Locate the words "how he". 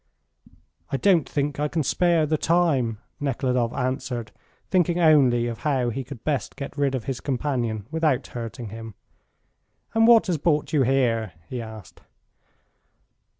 5.59-6.03